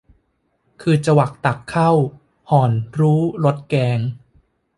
[0.81, 1.91] คือจวักตักเข้า
[2.49, 3.99] ห่อนรู้รสแกง